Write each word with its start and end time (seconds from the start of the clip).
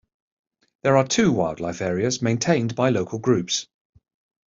There 0.81 0.97
are 0.97 1.05
two 1.07 1.31
wildlife 1.31 1.79
areas 1.79 2.23
maintained 2.23 2.73
by 2.73 2.89
local 2.89 3.19
groups. 3.19 3.67